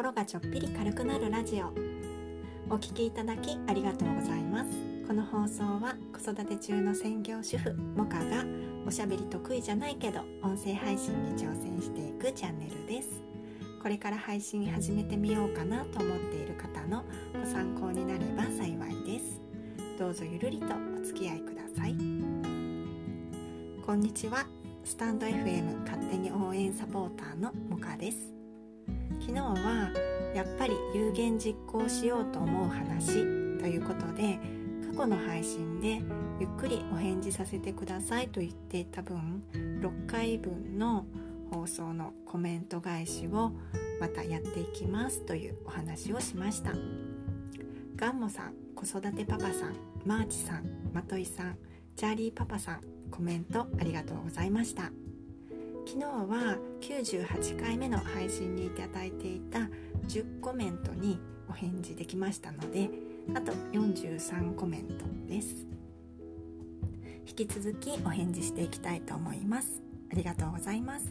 [0.00, 1.66] 心がちょっぴり軽くなるラジオ。
[2.74, 4.70] お聞きいただきありがとうございます。
[5.06, 8.46] この放送は子育て中の専業主婦モカが
[8.86, 13.10] おしゃべり得意じゃないけど音声配信に挑戦していくチャンネルです。
[13.82, 17.04] これから配信始めてみようかなと思っている方の
[17.38, 19.42] ご参考になれば幸いです。
[19.98, 20.66] どうぞゆるりと
[20.98, 21.94] お付き合いください。
[23.84, 24.46] こんにちは。
[24.82, 28.39] スタンド FM 勝手に応援サポーターのモカです。
[29.20, 29.90] 昨日は
[30.34, 33.20] やっぱり有言実行しようと思う話
[33.58, 34.38] ということで
[34.90, 36.02] 過去の配信で
[36.40, 41.04] ゆっくりお返事させてくださいと言っていた分6回分の
[41.52, 43.52] 放送のコメント返しを
[44.00, 46.72] またやっていきますというお話をしました。
[47.96, 50.64] ガンモさん子育てパパさんマーチさん
[50.94, 51.58] まといさん
[51.96, 52.80] チャーリーパパさん
[53.10, 54.90] コメントありがとうございました。
[55.90, 59.68] 昨日は98回目の配信にいただいていた
[60.06, 62.88] 10コメントにお返事できましたので
[63.34, 65.66] あと43コメントです。
[67.26, 69.82] 引き続きお返事していきたいと思います。
[70.12, 71.10] ありがとうございます。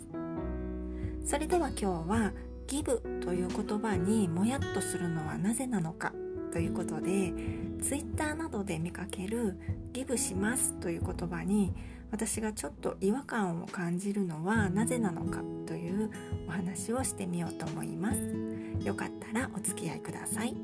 [1.26, 2.32] それでは今日は
[2.66, 6.14] ギブという言葉にもやっとするのはなぜなのか
[6.54, 7.34] ということで
[7.82, 9.58] Twitter などで見かける
[9.92, 11.74] ギブしますという言葉に
[12.12, 16.10] 私がちょっと違和感を感じるのはなぜなのかという
[16.48, 18.20] お話をしてみようと思います。
[18.84, 20.56] よかったらお付き合いください。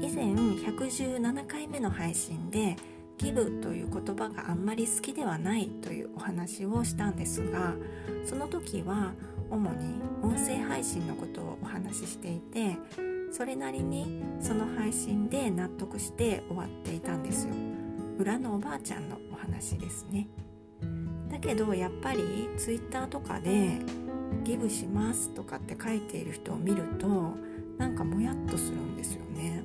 [0.00, 2.76] 以前117回目の配信で
[3.18, 7.74] ギブという言葉があんまり好きではないというお話をしたんですが
[8.24, 9.12] その時は
[9.50, 12.76] 主に音声配信のことをお話ししていて
[13.30, 17.54] それなりにその配信で納得して終わっていたんですよ。
[18.18, 20.28] 裏のおばあちゃんの話ですね。
[21.30, 23.80] だけどやっぱり Twitter とかで
[24.44, 27.34] 「ギブします」とかって書いている人を見ると
[27.78, 29.62] なんかもやっとするんですよね。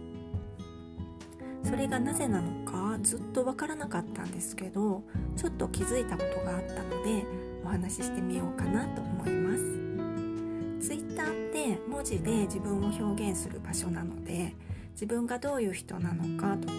[1.64, 5.04] それがなぜなのかずっとわからなかったんですけど
[5.36, 7.26] ちょっと気づいたことがあったので
[7.64, 10.88] お話ししてみようかなと思います。
[10.88, 14.56] Twitter って文字で自分を表現する場所なので
[14.94, 16.74] 自分がどういう人なのかとか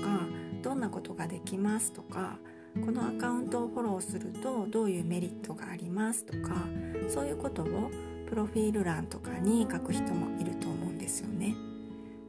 [0.63, 2.39] どんなことができますとか
[2.75, 6.55] このアカウントをフォローするとどういうメリットがありますとか
[7.09, 7.91] そういうことを
[8.29, 11.57] プロフィール欄とかに書く人もいると思うんですよね。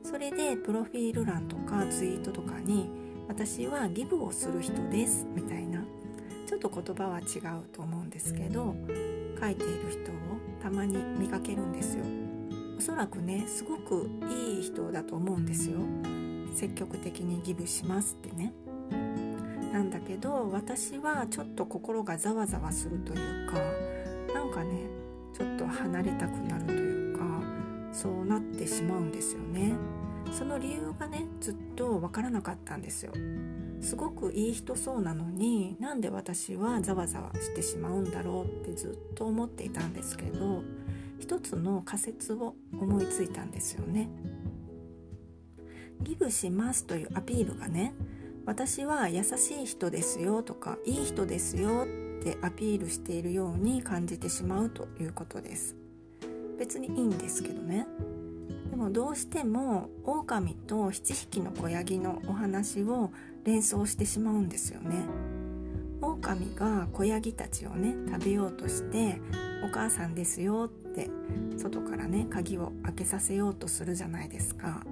[0.03, 2.89] それでプロフィール欄とかツイートとかに
[3.27, 5.83] 私はギブをする人ですみたいな
[6.47, 8.75] ちょっと言葉は違うと思うんですけど
[9.39, 10.15] 書いている人を
[10.61, 12.03] たまに見かけるんですよ。
[12.77, 15.77] おそらくねすごくいい人だと思うんですよ。
[16.53, 18.51] 積極的にギブしますってね。
[19.81, 23.59] んだけど私はちょっと心がざわざわするというか
[24.33, 24.87] なんかね
[25.33, 27.25] ちょっと離れたくなるというか
[27.91, 29.73] そうなってしまうんですよね。
[30.31, 33.11] その理由がねずっと分からなかったんですよ。
[33.81, 40.61] すごくいい人そうなのになんで私はざわざわしてしまうんだろうってずっと思っていたんですけど
[41.19, 44.09] 一つの仮説を思いついたんですよね。
[46.03, 47.93] ギブしますというアピールがね
[48.45, 51.85] 私は優しい人ですよとかいい人ですよ
[52.19, 55.75] ってアピールしているように感じてしまうということです。
[56.57, 57.87] 別にいいんですけどね。
[58.69, 63.11] でもどうしても狼と7匹の子ヤギのお話を
[63.43, 65.05] 連想してしまうんですよね。
[66.01, 69.21] 狼が子ヤギたちをね食べようとして
[69.63, 71.09] 「お母さんですよ」って
[71.57, 74.83] 外からね鍵を開けさせようとするじゃないですか。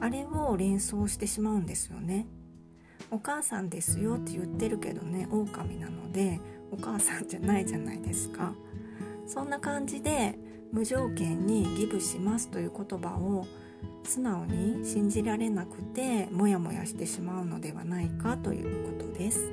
[0.00, 2.26] あれを連想してしまうんですよね。
[3.10, 6.40] お母さんですよって言ってるけどね狼なので
[6.70, 8.54] お母さんじゃないじゃないですか
[9.26, 10.38] そんな感じで
[10.72, 13.46] 無条件にギブしますという言葉を
[14.04, 19.50] 素直に信じられなくてモヤモヤしてしまうのではないかということです。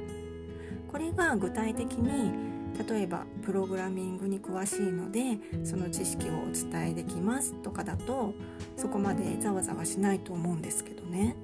[0.92, 2.50] これが具体的に
[2.88, 8.34] 例えばプログラミングに詳しいのでその知識をお伝えできますとかだと
[8.78, 11.35] そこまでざわざわしないと思うんですけどね。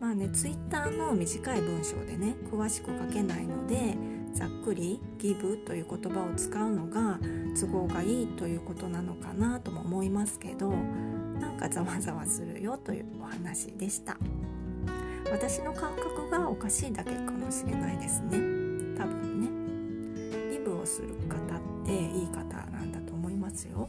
[0.00, 3.96] まあねツイッターの短い文章でね詳しく書けないので
[4.34, 7.18] ざっくり「ギブ」という言葉を使うのが
[7.58, 14.16] 都合がいいということなのかなとも思いますけどなんかざわざわするよというお話でした。
[15.30, 18.38] 私の感覚がおかしいだけかもしれないですね。
[18.96, 20.52] 多分ね。
[20.52, 23.88] ギブをする方っていい方なんだと思いますよ。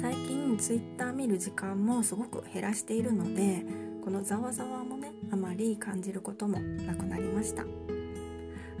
[0.00, 3.64] 最近ツイッター見る時間もすごく減らしているので
[4.04, 7.64] このざわざわもねあまり感じることもなくなりました。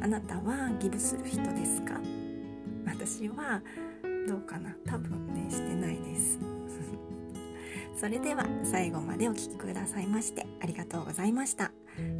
[0.00, 1.98] あなたはギブする人ですか？
[2.86, 3.62] 私は
[4.28, 4.76] どうかな？
[4.86, 6.38] 多分ねしてないです。
[7.96, 11.72] それでは最後までお聴きくださいましてありがとうございました。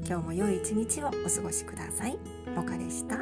[0.06, 2.18] 今日も良い一日をお過ごしください。
[2.54, 3.18] もかでした。